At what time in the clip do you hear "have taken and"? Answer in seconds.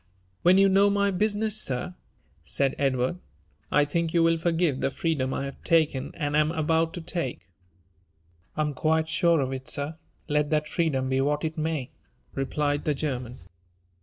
5.45-6.35